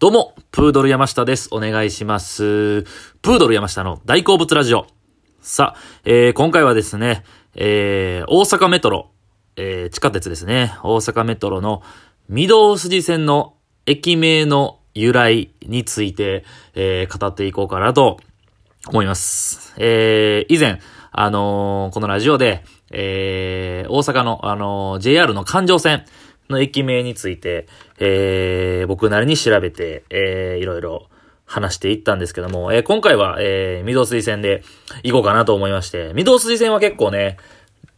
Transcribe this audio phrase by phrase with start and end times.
[0.00, 1.50] どうも、プードル山下です。
[1.52, 2.84] お願いします。
[3.20, 4.86] プードル山下の大好物ラジオ。
[5.42, 7.22] さあ、えー、今回はですね、
[7.54, 9.10] えー、大阪メトロ、
[9.56, 10.72] えー、地下鉄ですね。
[10.82, 11.82] 大阪メトロの
[12.30, 18.20] 御堂筋線の駅名の由来について、えー、語っていこうかなと
[18.88, 19.74] 思います。
[19.76, 20.80] えー、以前、
[21.12, 26.06] あのーこのラジオで、えー、大阪の、あのー JR の環状線
[26.50, 27.66] の駅名について、
[27.98, 31.08] えー、僕なりに調べて、えー、いろいろ
[31.46, 34.62] 話していったんですけども、えー、今回は、えー、御堂筋線で
[35.02, 37.38] 行こうかなと思いまして、御堂筋線は結構ね、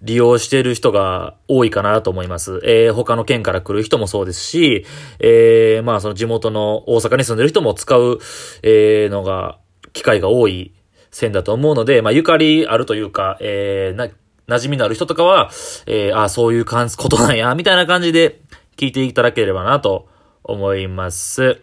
[0.03, 2.61] 利用してる人が多いかなと思います。
[2.65, 4.85] えー、他の県から来る人もそうですし、
[5.21, 8.19] えー、まあその地元の大阪に住んでる人も使う、
[8.63, 9.59] えー、のが、
[9.93, 10.75] 機会が多い
[11.11, 14.09] 線だと思うので、まあゆかりあるというか、えー、な、
[14.49, 15.51] 馴染みのある人とかは、
[15.87, 18.41] えー、あ、そういう感じ、ことなんや、みたいな感じで
[18.77, 20.09] 聞いていただければなと
[20.45, 21.61] 思います。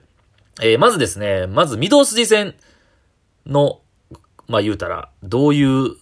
[0.62, 2.55] えー、まずですね、まず、御堂筋線
[3.45, 3.81] の、
[4.47, 5.95] まあ言うたら、どういう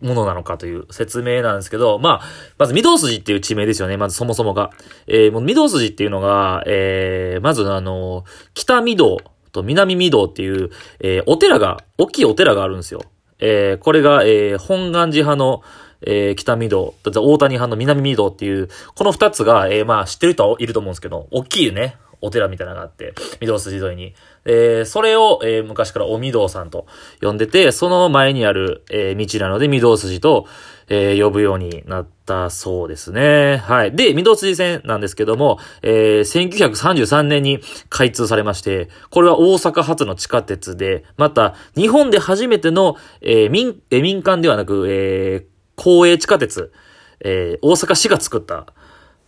[0.00, 2.22] ものなのかという説明なんですけど、まあ、
[2.58, 3.96] まず、御堂筋っていう地名ですよね。
[3.96, 4.70] まずそもそもが。
[5.06, 8.24] えー、もう御堂筋っていうのが、えー、まずあの、
[8.54, 9.18] 北御堂
[9.52, 13.00] と南御堂っていう、えー、お寺が、大きいお寺があるんですよ。
[13.40, 15.62] えー、これが、えー、本願寺派の、
[16.02, 24.14] えー、北御堂、大谷派の南御堂っていう、この二つが、えー、まあ、知ってる人はいると思うんですけど、大きいね、お寺みたいなのがあって、御堂筋沿いに。
[24.44, 26.86] えー、それを、えー、昔からお御堂さんと
[27.20, 30.46] 呼んでて、その前にある、えー、道なので、御堂筋と、
[30.88, 33.58] えー、呼ぶようになったそうですね。
[33.58, 33.94] はい。
[33.94, 46.72] で、御堂筋線なんですけども、えー、1933年に開通されまして、これは大阪発の地下鉄で、また、日本で初めての、えー、民、えー民間ではなく、えー、公営地下鉄、
[47.20, 48.66] えー、大阪市が作った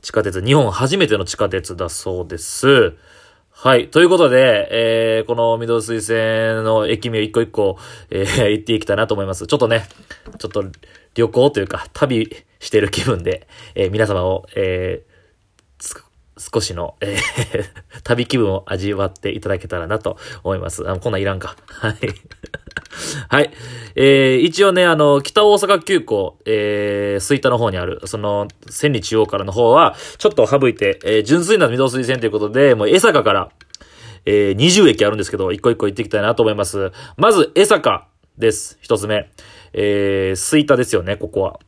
[0.03, 2.95] 地下鉄、日本初めての地下鉄だそうです。
[3.53, 3.89] はい。
[3.89, 7.79] ということで、えー、この御堂水線の駅名一個一個、
[8.11, 9.47] えー、行っていきたいなと思います。
[9.47, 9.87] ちょっとね、
[10.39, 10.65] ちょっと
[11.15, 13.47] 旅行というか、旅してる気分で、
[13.77, 15.10] えー皆様を、えー
[16.41, 17.21] 少しの、えー
[18.03, 20.89] 旅気分を味わっていただけたらなと思います。
[20.89, 21.57] あの、こんないらんか。
[21.67, 21.95] はい。
[23.29, 23.51] はい。
[23.95, 33.51] えー、一応ね、あの、北大阪急行、えー、吹田の方にある、その、千里中央からの方は、ちょっと省いて、えー、純粋な御堂筋線ということで、もう江坂から、
[34.27, 36.93] えー、20駅あるんですけど、一個一個行っていきたいなと思います。
[37.17, 38.09] まず、江坂
[38.39, 38.79] です。
[38.81, 39.31] 一つ目。
[39.73, 41.61] えー、吹田ですよね、ここは。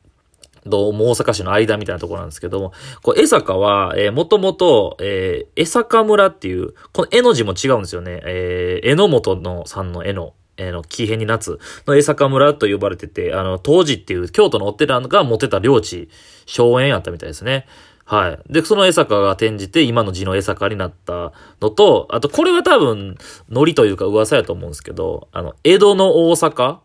[0.65, 8.21] どうも大阪市の間みたいなところなんですけども、こう、江坂は、えー、もともと、えー、江坂村っていう、この絵の字も違うんですよね。
[8.25, 16.09] えー、榎本のさんの絵の、えーの、木辺に夏の江坂村と呼ばれてて、あの、当時っていう京都のお寺が持てた領地、
[16.47, 17.67] 荘園やったみたいですね。
[18.05, 18.53] はい。
[18.53, 23.17] で、その江坂が転じて、今の字の江坂になったのと、あと、これは多分、
[23.51, 26.79] ノリというか噂やと思うんですけど、あの、江戸の大阪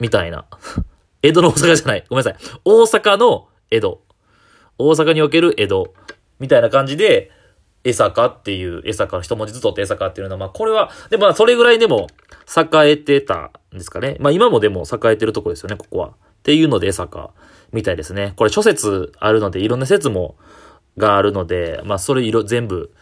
[0.00, 0.46] みたいな。
[1.24, 2.04] 江戸の大阪じゃない。
[2.10, 2.58] ごめんなさい。
[2.66, 4.02] 大阪の江戸。
[4.76, 5.94] 大阪における江戸。
[6.38, 7.30] みたいな感じで、
[7.82, 12.08] 江坂っていう、江坂の一文字ずつ取って江坂っていうのは、まあこれは、でもそれぐらいでも
[12.54, 14.18] 栄えてたんですかね。
[14.20, 16.08] まあ今もでも栄えてるとこですよね、ここは。
[16.08, 16.12] っ
[16.42, 17.30] ていうので江坂
[17.72, 18.34] みたいですね。
[18.36, 20.36] これ諸説あるので、いろんな説も、
[20.98, 22.92] があるので、まあそれいろ、全部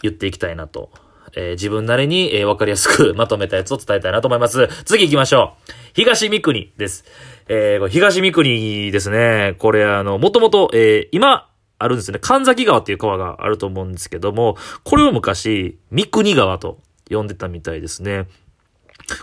[0.00, 0.90] 言っていきたいなと。
[1.36, 4.68] えー自分なりに、えーわかりやすく まとめたやつを伝えたいなと思います。
[4.84, 5.72] 次行きましょう。
[5.94, 7.04] 東三国です。
[7.48, 9.54] えーこれ東三国ですね。
[9.58, 11.48] これあの、もともと、えー今、
[11.78, 12.18] あるんですね。
[12.20, 16.78] 神崎川っていう川があると思うんですけども、これを昔、三国川と
[17.10, 18.26] 呼んでたみたいですね。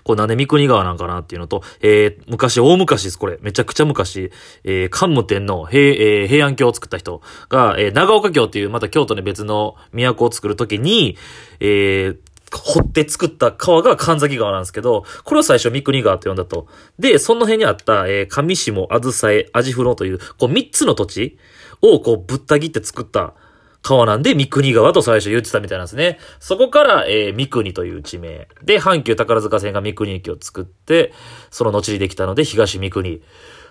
[0.04, 3.38] これなんで三国川なんかなっていうのと、えー、昔、大昔です、これ。
[3.42, 4.32] めちゃくちゃ昔、
[4.64, 11.18] えー、桓武天皇、平、えー平安京を作った人が、えー長岡京っていう、また京都で別の都を作るときに、
[11.60, 12.18] えー、
[12.52, 16.68] 掘って作った川が神崎川なんですけど、これを最初三国川と呼んだと。
[17.00, 21.38] で、その辺にあった、えー、上下、あずさえ、あじふろという、こう三つの土地
[21.82, 23.34] をこうぶった切って作った
[23.82, 26.20] 川なんで、三国川と最初言ってたみたいなんですね。
[26.40, 28.48] そこから、えー、三国という地名。
[28.64, 31.14] で、阪急宝塚線が三国駅を作って、
[31.50, 33.22] その後にできたので、東三国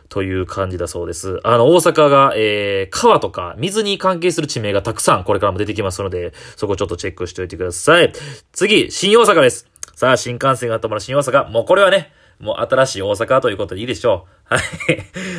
[0.08, 1.40] という感じだそうです。
[1.44, 8.12] あの、大阪が、えー、川とか水に関係する地名がたくさんこれからも出てきますので、そこちょっとチェックしておいてください。
[8.52, 9.68] 次、新大阪です。
[9.94, 11.48] さあ、新幹線が止まる新大阪。
[11.50, 14.54] もうこれはね、もう新しい大阪ということでいいでしょう。
[14.54, 14.64] はい。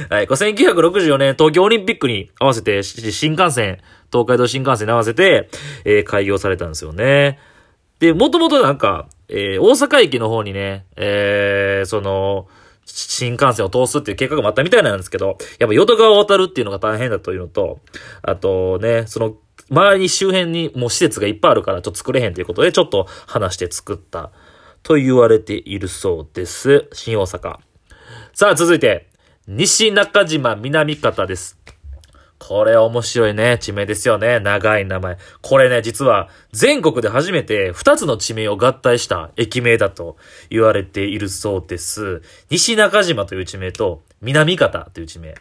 [0.09, 0.25] はい。
[0.27, 3.79] 1964年東京オリンピックに合わせて、新幹線、
[4.11, 5.49] 東海道新幹線に合わせて、
[5.83, 7.39] えー開業されたんですよね。
[7.99, 12.47] で、もともとなんか、えー大阪駅の方にね、えーその、
[12.85, 17.79] 新幹線を通すっていう計画もあったみたいなんですけど、やっぱ淀川を渡るっていうのが大変だというのと、
[18.21, 19.35] あとね、その、
[19.69, 24.31] 周り周辺にもう施設がいっぱいあるからちょっと作れへんということでちょっと話して作った
[24.83, 26.87] と言われているそうです。
[26.93, 27.57] 新大阪。
[28.33, 29.07] さあ続いて、
[29.47, 31.59] 西中島南方です。
[32.39, 34.39] これ面白いね、地名ですよね。
[34.39, 35.17] 長い名前。
[35.41, 40.17] これね、実は全国で初めて2つの地名を合体した駅名だと
[40.49, 42.23] 言われているそうです。
[42.49, 45.35] 西中島という地名と南方という地名。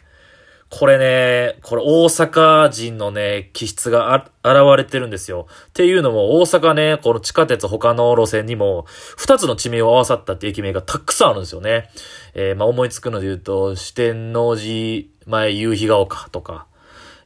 [0.71, 5.47] これね、これ大阪人のね、気質が現れてるんですよ。
[5.67, 8.85] っていうのも大阪ね、この地下鉄他の路線にも、
[9.17, 11.89] 二つの地名を合わさったって駅名がたくさんあるんですよね。
[12.35, 16.67] えー、まあ思いつくので言うと、四天王寺前夕日が丘とか、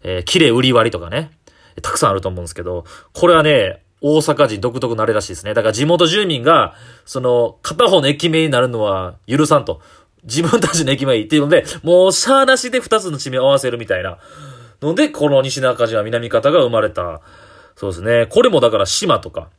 [0.02, 1.30] えー、綺麗売り割りとかね、
[1.84, 2.84] たくさんあると思うんですけど、
[3.14, 5.54] これはね、大阪人独特なれらしいですね。
[5.54, 6.74] だから地元住民が、
[7.06, 9.82] その、片方の駅名になるのは許さんと。
[10.26, 14.18] 自分たちの駅前っていうので、もう、シャーなしで二つの地名を合わせるみたいな。
[14.82, 17.22] ので、この西中島南方が生まれた。
[17.76, 18.26] そうですね。
[18.28, 19.50] これもだから島とか、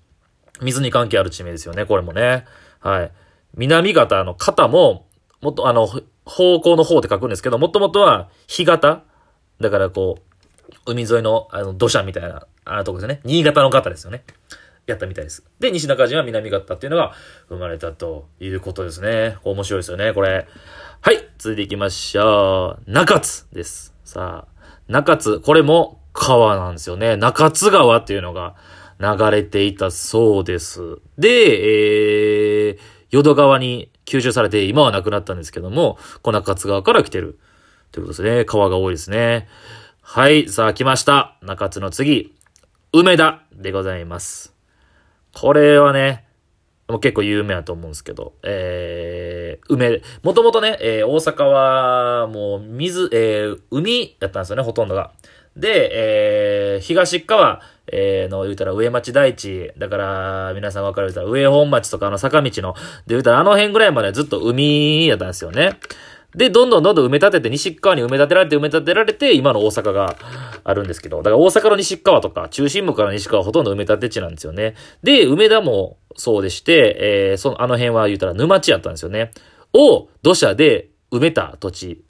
[0.60, 2.44] 水に関係ある地名ですよね、これもね。
[2.80, 3.12] はい。
[3.54, 5.06] 南方の方も、
[5.40, 5.86] もっと、あの、
[6.24, 9.04] 方向の方って書くんですけど、もともとは、干潟
[9.60, 13.20] だからこう、海沿いの、あの、土砂みたいな、あとこですね。
[13.24, 14.24] 新潟の方ですよね。
[14.86, 15.44] やったみたいです。
[15.58, 17.12] で、西中島南方っていうのが
[17.48, 19.36] 生まれたということですね。
[19.42, 20.46] 面白いですよね、これ。
[21.00, 22.90] はい、続いていきましょう。
[22.90, 23.94] 中津です。
[24.04, 27.16] さあ、中津、これも川なんですよね。
[27.16, 28.54] 中津川っていうのが
[29.00, 30.98] 流れていたそうです。
[31.18, 32.78] で、えー、
[33.10, 37.38] 淀川に吸収されて今はなくなったんですけども、この中津川から来てる。
[37.92, 38.44] ということですね。
[38.44, 39.48] 川が多いですね。
[40.02, 41.36] はい、さあ来ました。
[41.42, 42.34] 中津の次、
[42.92, 44.55] 梅田でございます。
[45.36, 46.24] これはね、
[46.88, 55.12] もう結構有名だと思うんですけど、えー、梅、もともとね、えー、大阪は、もう、水、えー、海だったんですよね、ほとんどが。
[55.54, 57.60] で、えー、東側、
[57.92, 65.78] えー、の、言うたら上町大地、だから、皆さん分かる言うたら上本町とかの坂道の、で言うたらあの辺ぐらいまでずっと海やったんですよね。
[66.36, 70.16] で、どんどんどんどん埋め立てて、西側に埋め立てられて埋め立てられて、今の大阪が
[70.64, 74.74] あるんですけど、だから大阪の西側とか、中心部から西側はほとんど埋め立て地なんですよね。
[75.02, 79.32] で、梅田もそうでして、えー、その、あの辺は言ったら沼地やったんですよね。
[79.72, 82.04] を、土砂で埋めた土地。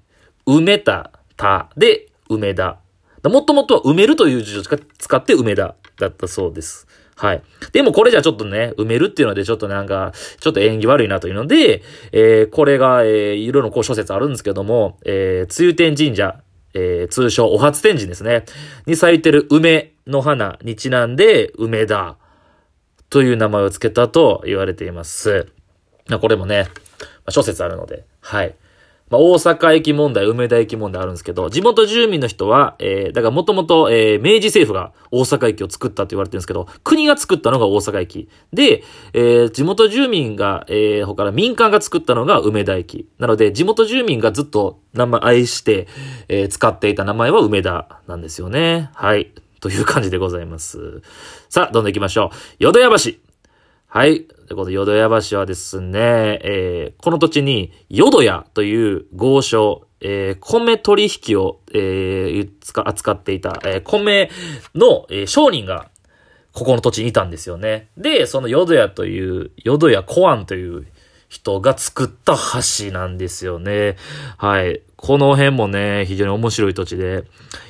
[0.44, 2.78] 埋めた、た、で、梅田。
[3.23, 6.87] もともとは埋めるという字を使って梅田だったそうです。
[7.16, 7.42] はい。
[7.72, 11.82] でもこれじゃちょっとね、埋めるっていうのでちょっとなんか、ちょっと縁起悪いなというので、
[12.12, 16.42] えー、これが、えー、いろいろこう諸説あるんですけども、えー、つゆ天神社、
[16.74, 18.44] えー、通称お初天神ですね。
[18.84, 22.18] に咲いてる梅の花にちなんで、梅田
[23.08, 25.46] という名前を付けたと言われています。
[26.20, 26.68] これもね、
[27.30, 28.54] 諸説あるので、はい。
[29.08, 38.29] まあ、大阪駅問題、梅田駅問題あるんですけど、地元住民の人は、えー、だからもともと、えー、明治政府が大阪駅を作ったと言われてるんですけど、国が作ったのが大阪駅。
[38.53, 38.82] で、
[39.12, 43.08] えー、地元住民が、えー、他から民間が作ったのが梅田駅。
[43.19, 45.87] なので、地元住民がずっと名前、愛して、
[46.29, 48.91] えー、使っていた名前は梅田なんですよね。
[48.94, 49.32] はい。
[49.61, 51.02] という感じでございます。
[51.49, 52.37] さあ、どんどん行きましょう。
[52.59, 53.25] 淀屋橋。
[53.96, 54.25] はい。
[54.25, 62.50] ということで、淀屋橋はですね、えー、この土地に、淀屋という豪商、えー、米取引を、えー、
[62.84, 64.28] 扱っていた、えー、米
[64.75, 65.88] の、えー、商人が、
[66.52, 67.88] ここの土地にいたんですよね。
[67.96, 70.87] で、その淀屋という、淀屋小安という
[71.30, 73.97] 人が作った橋なんですよね。
[74.37, 74.82] はい。
[74.97, 77.25] この辺もね、非常に面白い土地で、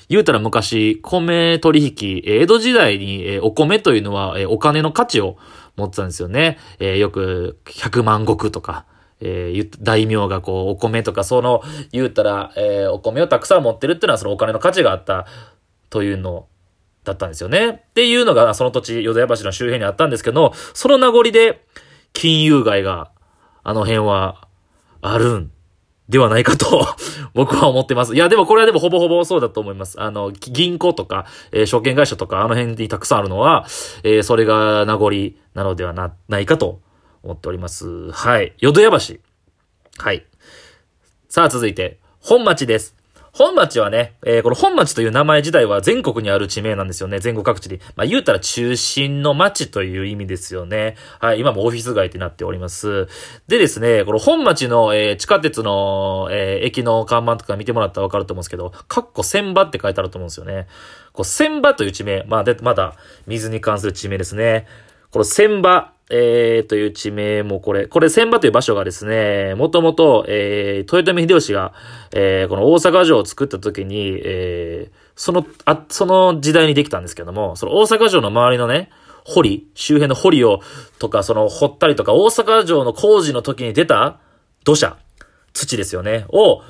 [0.08, 5.36] 言うたら昔、米取引、江戸時代に、お米というのは、お金の価値を
[5.76, 6.58] 持ってたんですよね。
[6.78, 8.86] えー、よく、100万石とか、
[9.20, 15.26] えー、大名がこう、お米とか、その、言うたら、えー、お米をたくさん持ってるっていうのは、そのお金の価値があった
[15.90, 16.46] というの
[17.04, 17.68] だったんですよね。
[17.68, 21.64] っていうのが、その土地、淀屋橋の周辺にあったんですけど、その名残で、
[22.12, 23.10] 金融街が、
[23.62, 24.46] あの辺は、
[25.02, 25.52] あるん
[26.08, 26.86] ではないかと
[27.34, 28.14] 僕は思ってます。
[28.14, 30.00] いや、でもこれはでもほぼほぼそうだと思います。
[30.00, 33.66] あの、銀行とか、えー、証券会社とか、あの辺にたくさんあるのは、
[34.04, 35.10] えー、それが名残
[35.56, 36.80] なのではな、ないかと
[37.22, 38.12] 思っております。
[38.12, 38.54] はい。
[38.58, 39.16] 淀屋橋。
[39.96, 40.26] はい。
[41.30, 42.94] さあ、続いて、本町です。
[43.32, 47.20] 本町はね、えー、この本町という名前自体は全国にある地名なんですよね。
[47.20, 47.80] 全国各地で。
[47.94, 50.96] まあ言うたら中心の町という意味ですよね。
[51.20, 53.08] はい、今もオフィス街ってなっております。
[53.46, 60.66] でですね、この本町の、えー、地下鉄の、えー、駅の看板とか見てもらったらわかると思うんですけど、かっこ千場って書いてあると思うんですよね。
[61.12, 62.94] こう千場という地名、まあで、まだ
[63.26, 64.66] 水に関する地名ですね。
[65.16, 71.72] この千場、えー、という地名もこれ、これ千葉という場所がですね、もともと、えー、豊臣秀吉が、
[72.12, 78.90] えー、この大阪城を作った時に、えー、その、あ、その時代にできたんですけども、その大阪城の周りのね、
[79.24, 80.60] 堀、周辺の堀を、
[80.98, 84.18] とか、その掘ったりとか、大阪城の工事の時に出た
[84.64, 84.98] 土砂、
[85.54, 86.60] 土ですよね、を、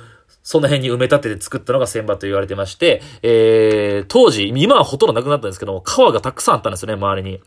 [0.47, 7.41] その辺に埋め立てて作ったのが千場と言われてまして、えー、当時、今はほとんどなくなったんですけども、川がたくさんあったんですよね、周りに。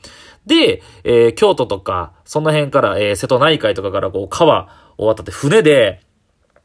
[0.45, 6.01] で、えー、京都とか、その辺から、えー、瀬戸内海とかからこう、川を渡って船で、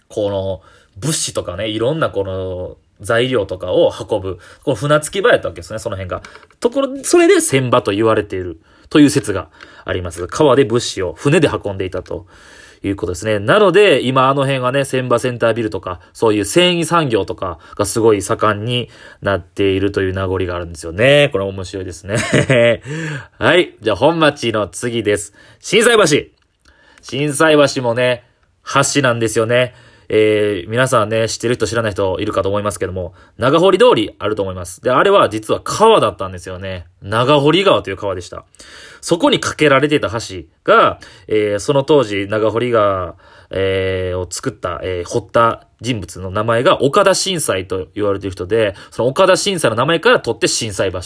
[0.08, 0.60] この、
[1.00, 4.40] 物資とかね、いろんなこの、材料とかを運ぶ。
[4.64, 6.20] この船着き場やったわけですね、その辺が。
[6.58, 8.60] ところ、それで船場と言われている
[8.90, 9.50] という説が
[9.84, 10.26] あります。
[10.26, 12.26] 川で物資を船で運んでいたと
[12.88, 13.38] いうことですね。
[13.38, 18.88] なので、今あの辺がね、千葉センタービルとか、そういう繊維産業とかがすごい盛んに
[19.22, 21.28] なっているという名残があるんですよね。
[21.32, 22.16] これ面白いですね。
[23.38, 23.74] はい。
[23.80, 25.34] じゃあ本町の次です。
[25.60, 26.34] 震災橋。
[27.02, 28.24] 震災橋もね、
[28.94, 29.74] 橋なんですよね。
[30.16, 34.80] えー、皆さんね、知ってる人知らない人いるかと思いますけども、長堀通りあると思います。
[34.80, 36.86] で、あれは実は川だったんですよね。
[37.02, 38.44] 長堀川という川でした。
[39.00, 43.16] そこに架けられていた橋が、えー、その当時長堀川、
[43.50, 51.00] えー、を作った、えー、掘った人物の名前が岡田震災と言われている人で、その岡田震災の名前から取って震災橋。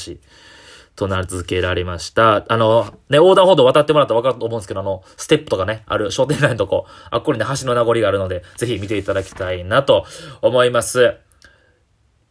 [0.99, 2.45] と名付けられました。
[2.49, 10.05] あの、ね、横断歩道渡ってもらったらわかると思うんですけど、あの、ステップとかね、ある商店街のとこ、あっこにね、橋の名残があるので、ぜひ見ていただきたいなと
[10.43, 11.15] 思います。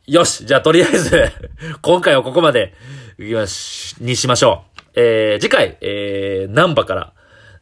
[0.05, 1.25] よしじゃあとりあえず
[1.81, 2.74] 今回はここまで、
[3.17, 4.81] にしましょう。
[4.95, 7.13] えー、次回、えー、南波から、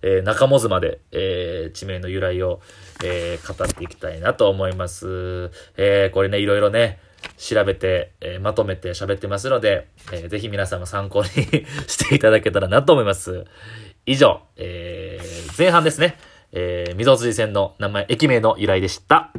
[0.02, 2.62] えー、中モズまで、えー、地名の由来を、
[3.04, 5.52] えー、語っていきたいなと思います。
[5.78, 7.00] えー、これね、いろいろね、
[7.38, 11.30] 調べて、えー、まとめて喋ってますので、えー、ぜひ皆さんも参考に
[11.88, 13.46] していただけたらなと思います。
[14.06, 16.18] 以上、えー、前半ですね、
[16.52, 19.32] えー、溝筋線の名前、駅名の由来でした。